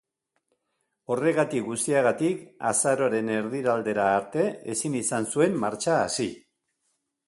[1.15, 6.33] Horregatik guztiagatik azaroaren erdialdera arte ezin izan zuen martxa hasi.